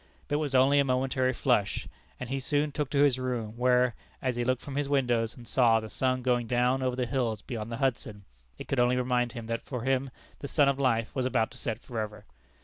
[0.27, 1.87] But it was only a momentary flush,
[2.19, 5.47] and he soon took to his room, where, as he looked from his windows, and
[5.47, 8.25] saw the sun going down over the hills beyond the Hudson,
[8.57, 10.09] it could only remind him that for him
[10.39, 12.25] the sun of life was about to set forever.